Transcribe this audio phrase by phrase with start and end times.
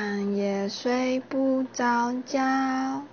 [0.00, 3.10] 半夜睡不着觉。